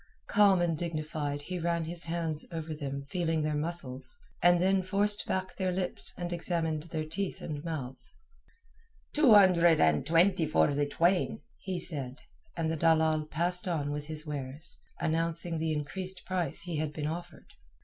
[0.29, 5.27] Calm and dignified he ran his hands over them feeling their muscles, and then forced
[5.27, 8.15] back their lips and examined their teeth and mouths.
[9.13, 12.19] "Two hundred and twenty for the twain," he said,
[12.57, 17.05] and the dalal passed on with his wares, announcing the increased price he had been
[17.05, 17.53] offered.